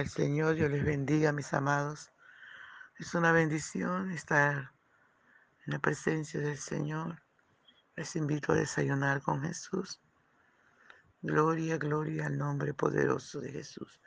[0.00, 2.10] al Señor, Dios les bendiga, mis amados.
[2.98, 4.72] Es una bendición estar
[5.66, 7.22] en la presencia del Señor.
[7.96, 10.00] Les invito a desayunar con Jesús.
[11.20, 14.00] Gloria, gloria al nombre poderoso de Jesús.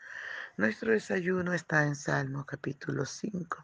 [0.57, 3.63] Nuestro desayuno está en Salmo capítulo 5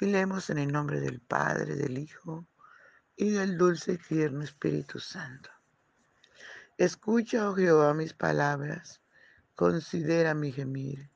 [0.00, 2.46] y leemos en el nombre del Padre, del Hijo
[3.16, 5.48] y del dulce y tierno Espíritu Santo.
[6.76, 9.00] Escucha, oh Jehová, mis palabras,
[9.54, 11.15] considera mi gemir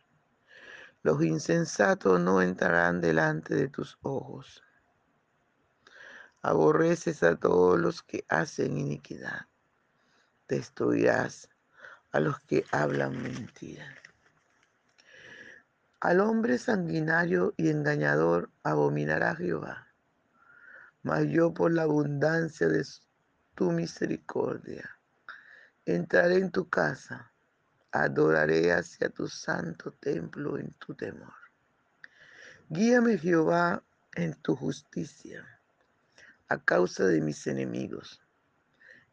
[1.03, 4.63] Los insensatos no entrarán delante de tus ojos.
[6.43, 9.47] Aborreces a todos los que hacen iniquidad.
[10.47, 11.49] Destruirás
[12.11, 13.85] a los que hablan mentira.
[16.01, 19.87] Al hombre sanguinario y engañador abominará Jehová.
[21.01, 22.85] Mas yo por la abundancia de
[23.55, 24.99] tu misericordia
[25.85, 27.30] entraré en tu casa
[27.91, 31.33] adoraré hacia tu santo templo en tu temor.
[32.69, 33.83] Guíame Jehová
[34.15, 35.45] en tu justicia
[36.47, 38.21] a causa de mis enemigos.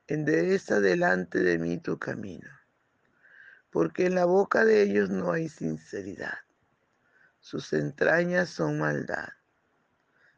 [0.06, 2.50] Endereza delante de mí tu camino,
[3.70, 6.38] porque en la boca de ellos no hay sinceridad.
[7.40, 9.28] Sus entrañas son maldad.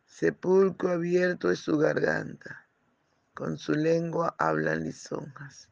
[0.04, 2.66] Sepulcro abierto es su garganta.
[3.32, 5.70] Con su lengua hablan lisonjas.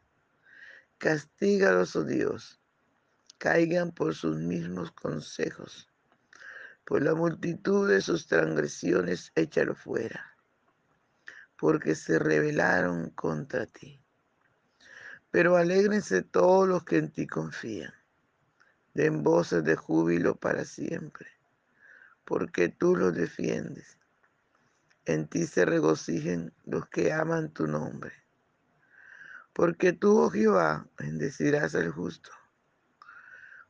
[0.96, 2.57] Castígalos, oh Dios,
[3.38, 5.88] caigan por sus mismos consejos.
[6.84, 10.36] Por la multitud de sus transgresiones, échalo fuera,
[11.56, 14.00] porque se rebelaron contra ti.
[15.30, 17.92] Pero alégrense todos los que en ti confían,
[18.94, 21.28] den voces de júbilo para siempre,
[22.24, 23.98] porque tú los defiendes.
[25.04, 28.12] En ti se regocijen los que aman tu nombre
[29.58, 32.30] porque tú, oh Jehová, bendecirás al justo,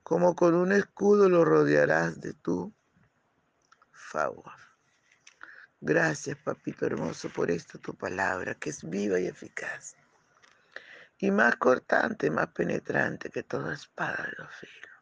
[0.09, 2.75] como con un escudo lo rodearás de tu
[3.93, 4.55] favor.
[5.83, 9.97] Gracias, papito hermoso, por esta tu palabra, que es viva y eficaz,
[11.19, 14.97] y más cortante, más penetrante que toda espada de los filos.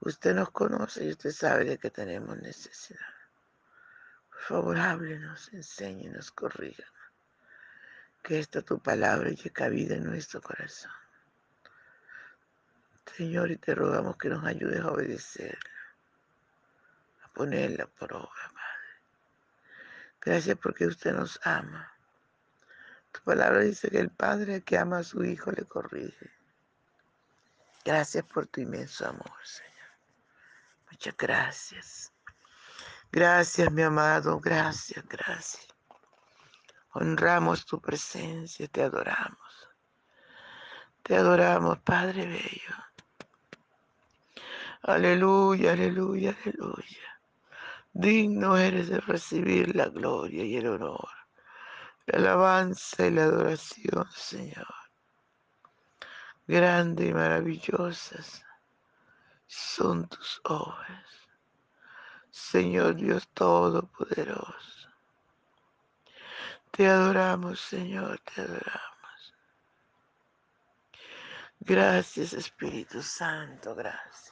[0.00, 3.14] Usted nos conoce y usted sabe de que tenemos necesidad.
[4.28, 6.92] Por favor, háblenos, enséñenos, corríganos
[8.24, 10.90] que esta tu palabra llegue cabida en nuestro corazón.
[13.14, 15.70] Señor, y te rogamos que nos ayudes a obedecerla,
[17.22, 18.66] a ponerla por obra, Padre.
[20.20, 21.92] Gracias porque usted nos ama.
[23.12, 26.30] Tu palabra dice que el Padre que ama a su Hijo le corrige.
[27.84, 29.72] Gracias por tu inmenso amor, Señor.
[30.90, 32.12] Muchas gracias.
[33.12, 34.40] Gracias, mi amado.
[34.40, 35.66] Gracias, gracias.
[36.92, 39.68] Honramos tu presencia, te adoramos.
[41.02, 42.74] Te adoramos, Padre Bello.
[44.86, 47.08] Aleluya, aleluya, aleluya.
[47.92, 51.08] Digno eres de recibir la gloria y el honor,
[52.06, 54.74] la alabanza y la adoración, Señor.
[56.46, 58.44] Grandes y maravillosas
[59.48, 61.10] son tus obras,
[62.30, 64.88] Señor Dios Todopoderoso.
[66.70, 69.34] Te adoramos, Señor, te adoramos.
[71.58, 74.25] Gracias, Espíritu Santo, gracias.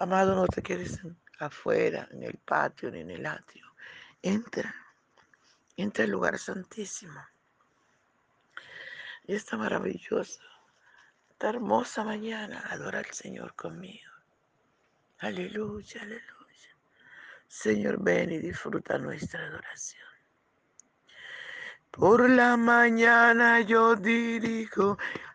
[0.00, 1.00] Amado, no te quedes
[1.40, 3.66] afuera, en el patio ni en el atrio.
[4.22, 4.72] Entra,
[5.76, 7.20] entra al lugar santísimo.
[9.26, 10.40] Y esta maravillosa,
[11.30, 14.12] esta hermosa mañana, adora al Señor conmigo.
[15.18, 16.76] Aleluya, aleluya.
[17.48, 20.06] Señor, ven y disfruta nuestra adoración.
[21.90, 24.96] Por la mañana yo dirijo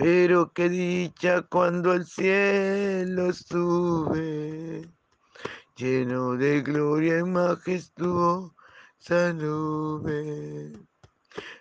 [0.00, 4.88] Pero qué dicha cuando al cielo sube,
[5.76, 8.54] lleno de gloria y majestuosa
[9.34, 10.72] nube.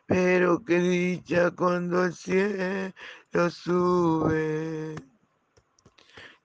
[0.05, 2.93] Pero qué dicha cuando al cielo
[3.49, 4.95] sube,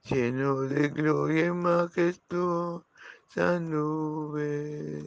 [0.02, 5.00] lleno de gloria y majestuosa nube.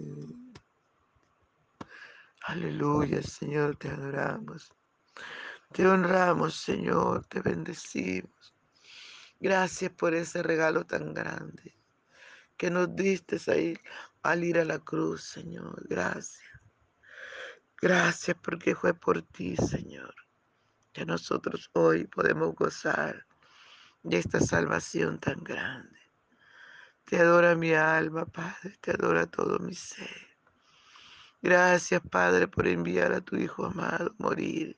[2.45, 4.71] Aleluya, Señor, te adoramos.
[5.77, 8.55] Te honramos, Señor, te bendecimos.
[9.39, 11.77] Gracias por ese regalo tan grande
[12.57, 13.77] que nos diste ahí
[14.23, 15.87] al ir a la cruz, Señor.
[15.87, 16.49] Gracias.
[17.79, 20.15] Gracias porque fue por ti, Señor,
[20.93, 23.27] que nosotros hoy podemos gozar
[24.01, 25.99] de esta salvación tan grande.
[27.05, 30.27] Te adora mi alma, Padre, te adora todo mi ser.
[31.39, 34.75] Gracias, Padre, por enviar a tu Hijo amado morir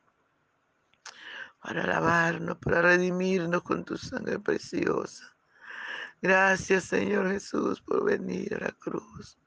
[1.62, 5.36] para lavarnos, para redimirnos con tu sangre preciosa.
[6.22, 9.38] Gracias Señor Jesús por venir a la cruz.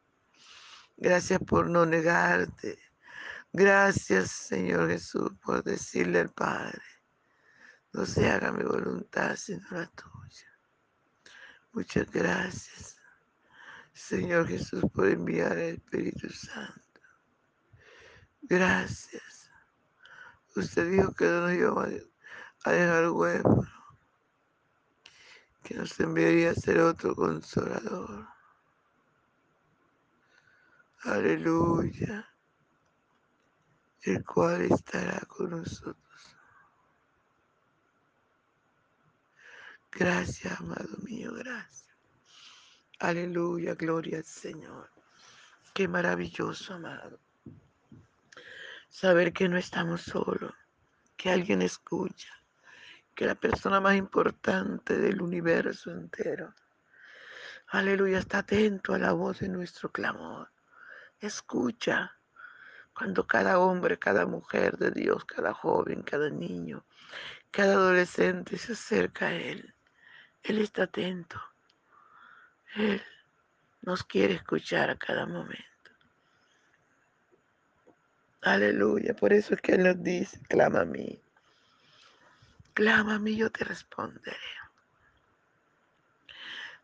[0.96, 2.78] Gracias por no negarte.
[3.52, 6.82] Gracias Señor Jesús por decirle al Padre,
[7.92, 10.48] no se haga mi voluntad sino la tuya.
[11.72, 12.96] Muchas gracias
[13.92, 17.00] Señor Jesús por enviar al Espíritu Santo.
[18.42, 19.41] Gracias
[20.54, 21.88] Usted dijo que no nos iba
[22.64, 23.68] a dejar huérfanos,
[25.62, 28.28] que nos enviaría a ser otro consolador.
[31.04, 32.28] Aleluya.
[34.02, 35.96] El cual estará con nosotros.
[39.90, 41.96] Gracias, amado mío, gracias.
[42.98, 44.90] Aleluya, gloria al Señor.
[45.72, 47.18] Qué maravilloso, amado
[48.92, 50.52] saber que no estamos solos,
[51.16, 52.28] que alguien escucha,
[53.14, 56.54] que la persona más importante del universo entero,
[57.68, 60.50] aleluya, está atento a la voz de nuestro clamor.
[61.18, 62.18] Escucha
[62.94, 66.84] cuando cada hombre, cada mujer de Dios, cada joven, cada niño,
[67.50, 69.74] cada adolescente se acerca a Él.
[70.42, 71.40] Él está atento.
[72.76, 73.02] Él
[73.80, 75.71] nos quiere escuchar a cada momento.
[78.42, 79.14] Aleluya.
[79.14, 81.20] Por eso es que Él nos dice, clama a mí.
[82.74, 84.36] Clama a mí, yo te responderé.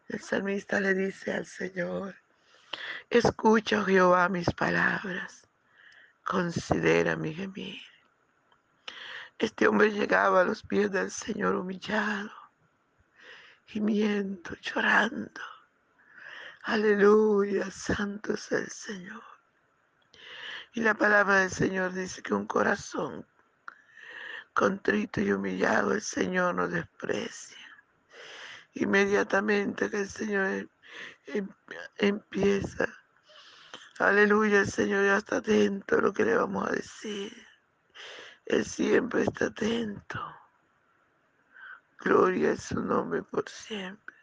[0.09, 2.15] El salmista le dice al Señor,
[3.11, 5.47] escucha, oh Jehová, mis palabras,
[6.25, 7.83] considera mi gemir.
[9.39, 12.31] Este hombre llegaba a los pies del Señor humillado,
[13.67, 15.43] gimiendo, llorando.
[16.63, 19.38] Aleluya, santo es el Señor.
[20.75, 23.27] Y la palabra del Señor dice que un corazón
[24.53, 27.57] contrito y humillado el Señor no desprecia.
[28.75, 30.69] Inmediatamente que el Señor em,
[31.27, 31.49] em,
[31.97, 32.89] empieza,
[33.99, 37.33] aleluya, el Señor ya está atento a lo que le vamos a decir.
[38.47, 40.21] Él siempre está atento.
[41.99, 44.17] Gloria es su nombre por siempre.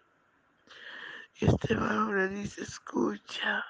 [1.35, 3.65] Y este varón le dice, escucha,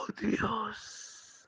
[0.00, 1.46] oh Dios,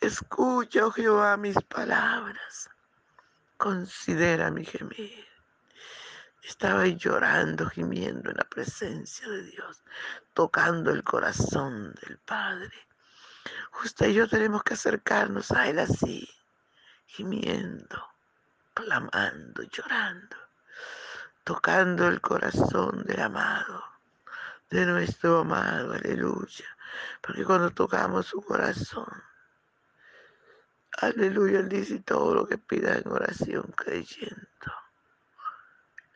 [0.00, 2.70] escucha, oh Jehová, mis palabras,
[3.56, 5.26] considera mi gemir.
[6.42, 9.82] Estaba llorando, gimiendo en la presencia de Dios,
[10.32, 12.72] tocando el corazón del Padre.
[13.84, 16.28] Usted y yo tenemos que acercarnos a Él así,
[17.06, 18.02] gimiendo,
[18.74, 20.48] clamando, llorando
[21.48, 23.82] tocando el corazón del amado,
[24.70, 26.64] de nuestro amado, aleluya.
[27.20, 29.06] Porque cuando tocamos su corazón,
[31.00, 34.72] aleluya, Él dice todo lo que pida en oración creyendo,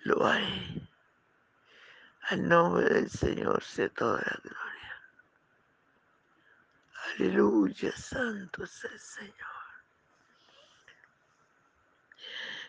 [0.05, 0.89] lo haré.
[2.29, 5.03] Al nombre del Señor sea toda la gloria.
[7.15, 9.35] Aleluya, santo es el Señor.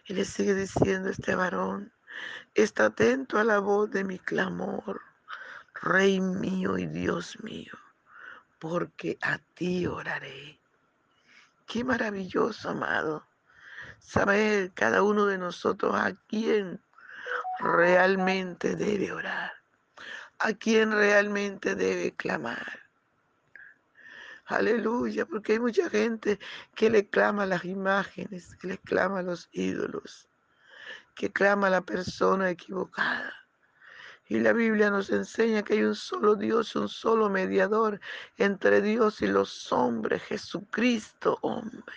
[0.05, 1.93] Y le sigue diciendo este varón,
[2.53, 5.01] Está atento a la voz de mi clamor,
[5.83, 7.73] Rey mío y Dios mío,
[8.57, 10.57] porque a ti oraré.
[11.67, 13.27] Qué maravilloso, amado,
[13.99, 16.81] saber cada uno de nosotros a quién
[17.59, 19.51] realmente debe orar,
[20.39, 22.79] a quién realmente debe clamar.
[24.45, 26.39] Aleluya, porque hay mucha gente
[26.75, 30.29] que le clama las imágenes, que le clama a los ídolos
[31.15, 33.42] que clama la persona equivocada.
[34.27, 37.99] Y la Biblia nos enseña que hay un solo Dios, un solo mediador
[38.37, 41.95] entre Dios y los hombres, Jesucristo hombre.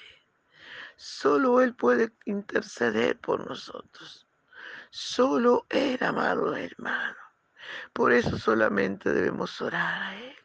[0.97, 4.27] Solo Él puede interceder por nosotros.
[4.91, 7.17] Solo Él, amado hermano.
[7.93, 10.37] Por eso solamente debemos orar a Él.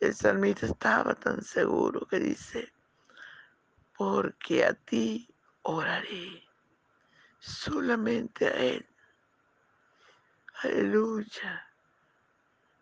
[0.00, 2.72] el salmista estaba tan seguro que dice,
[3.96, 5.28] porque a ti
[5.62, 6.42] oraré
[7.38, 8.89] solamente a Él.
[10.62, 11.66] Aleluya.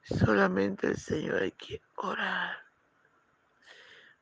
[0.03, 2.57] Solamente el Señor hay que orar.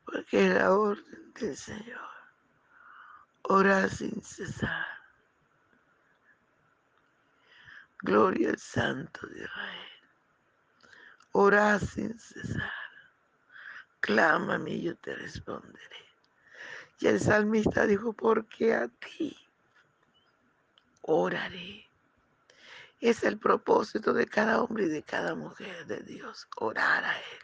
[0.05, 2.09] Porque es la orden del Señor.
[3.43, 4.85] Orar sin cesar.
[7.99, 9.89] Gloria al Santo de Israel.
[11.31, 12.71] Orar sin cesar.
[14.01, 16.05] Clámame y yo te responderé.
[16.99, 19.35] Y el salmista dijo, porque a ti
[21.01, 21.86] oraré.
[22.99, 27.39] Es el propósito de cada hombre y de cada mujer de Dios, orar a Él,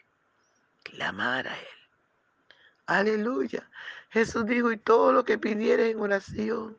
[0.84, 1.68] clamar a Él.
[2.86, 3.70] Aleluya.
[4.10, 6.78] Jesús dijo, y todo lo que pidiere en oración,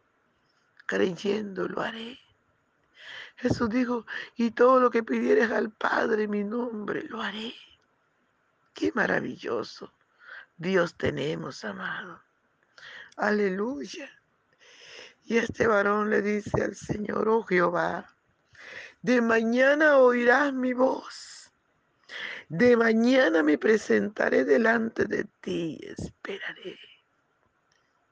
[0.87, 2.19] creyendo, lo haré.
[3.37, 7.55] Jesús dijo, y todo lo que pidieres al Padre en mi nombre, lo haré.
[8.73, 9.93] Qué maravilloso
[10.57, 12.21] Dios tenemos, amado.
[13.17, 14.11] Aleluya.
[15.25, 18.14] Y este varón le dice al Señor, oh Jehová,
[19.05, 21.53] de mañana oirás mi voz.
[22.49, 26.79] De mañana me presentaré delante de ti y esperaré.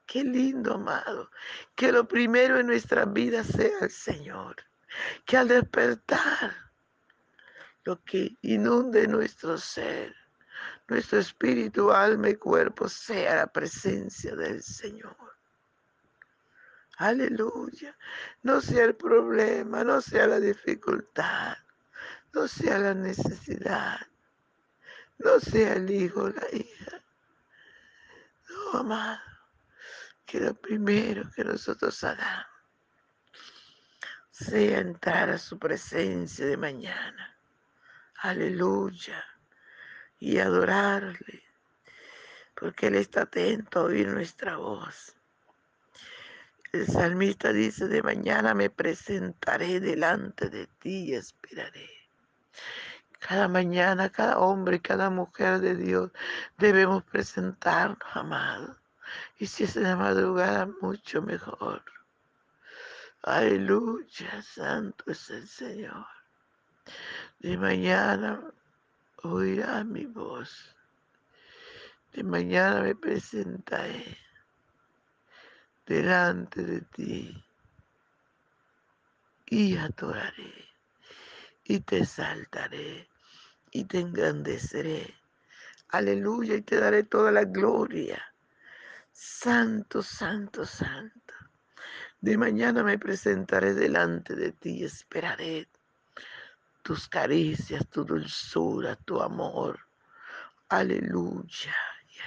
[0.05, 1.31] Qué lindo, amado,
[1.73, 4.57] que lo primero en nuestra vida sea el Señor.
[5.25, 6.55] Que al despertar,
[7.85, 10.15] lo que inunde nuestro ser,
[10.87, 15.32] nuestro espíritu, alma y cuerpo, sea la presencia del Señor.
[16.97, 17.97] Aleluya.
[18.43, 21.57] No sea el problema, no sea la dificultad,
[22.33, 23.99] no sea la necesidad,
[25.17, 27.03] no sea el hijo o la hija.
[28.49, 29.21] No, amado,
[30.25, 32.53] que lo primero que nosotros hagamos
[34.33, 37.37] sea entrar a su presencia de mañana.
[38.15, 39.23] Aleluya.
[40.19, 41.43] Y adorarle,
[42.55, 45.15] porque Él está atento a oír nuestra voz.
[46.73, 51.87] El salmista dice, de mañana me presentaré delante de ti y esperaré.
[53.19, 56.09] Cada mañana, cada hombre, cada mujer de Dios
[56.57, 58.75] debemos presentarnos, amado.
[59.37, 61.83] Y si es en la madrugada, mucho mejor.
[63.21, 66.07] Aleluya, santo es el Señor.
[67.37, 68.41] De mañana
[69.21, 70.75] oirá mi voz.
[72.13, 74.22] De mañana me presentaré
[75.85, 77.45] delante de ti
[79.45, 80.65] y adoraré
[81.63, 83.09] y te saltaré
[83.71, 85.15] y te engrandeceré.
[85.89, 88.21] Aleluya, y te daré toda la gloria.
[89.11, 91.33] Santo, santo, santo.
[92.19, 95.69] De mañana me presentaré delante de ti y esperaré
[96.81, 99.79] tus caricias, tu dulzura, tu amor.
[100.69, 101.75] Aleluya.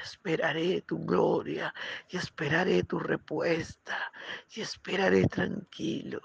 [0.07, 1.75] Esperaré tu gloria,
[2.09, 4.13] y esperaré tu respuesta,
[4.55, 6.21] y esperaré tranquilo.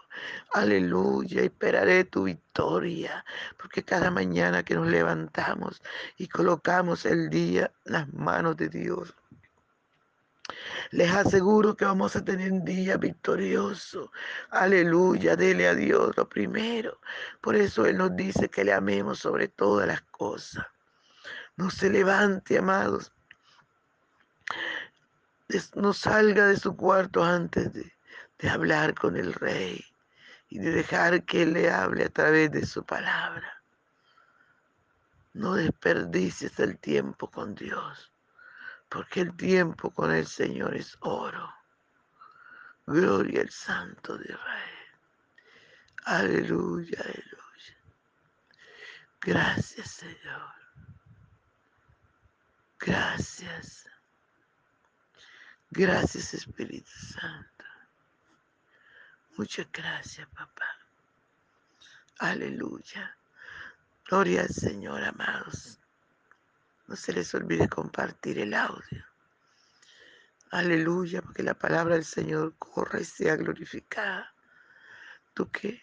[0.53, 3.25] Aleluya, esperaré tu victoria,
[3.57, 5.81] porque cada mañana que nos levantamos
[6.17, 9.15] y colocamos el día en las manos de Dios,
[10.91, 14.11] les aseguro que vamos a tener un día victorioso.
[14.51, 16.99] Aleluya, dele a Dios lo primero.
[17.41, 20.67] Por eso Él nos dice que le amemos sobre todas las cosas.
[21.55, 23.11] No se levante, amados.
[25.75, 27.91] No salga de su cuarto antes de,
[28.49, 29.85] hablar con el rey
[30.49, 33.61] y de dejar que Él le hable a través de su palabra.
[35.33, 38.11] No desperdicies el tiempo con Dios,
[38.89, 41.53] porque el tiempo con el Señor es oro.
[42.87, 44.81] Gloria al Santo de Israel.
[46.05, 47.41] Aleluya, aleluya.
[49.21, 50.53] Gracias, Señor.
[52.79, 53.90] Gracias.
[55.73, 57.65] Gracias, Espíritu Santo.
[59.37, 60.65] Muchas gracias, papá.
[62.19, 63.17] Aleluya.
[64.05, 65.79] Gloria al Señor, amados.
[66.87, 69.05] No se les olvide compartir el audio.
[70.51, 74.35] Aleluya, porque la palabra del Señor corra y sea glorificada.
[75.33, 75.81] Tú que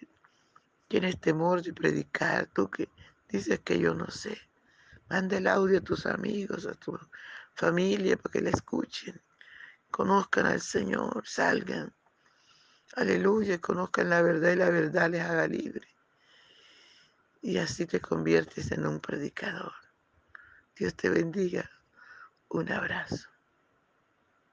[0.87, 2.91] tienes temor de predicar, tú que
[3.27, 4.39] dices que yo no sé.
[5.09, 7.01] Manda el audio a tus amigos, a tu
[7.55, 9.19] familia, para que la escuchen.
[9.91, 11.95] Conozcan al Señor, salgan.
[12.97, 15.89] Aleluya, conozcan la verdad y la verdad les haga libre.
[17.43, 19.73] Y así te conviertes en un predicador.
[20.77, 21.71] Dios te bendiga.
[22.49, 23.29] Un abrazo.